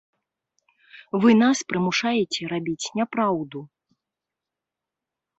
[1.25, 3.61] Вы нас прымушаеце рабіць няпраўду.